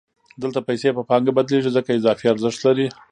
دلته 0.41 0.59
پیسې 0.67 0.89
په 0.97 1.01
پانګه 1.09 1.31
بدلېږي 1.37 1.71
ځکه 1.77 1.89
اضافي 1.93 2.25
ارزښت 2.29 2.59
لري 2.67 2.87